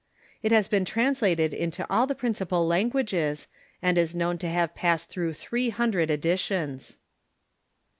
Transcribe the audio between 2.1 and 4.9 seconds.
principal lan guages, and is known to have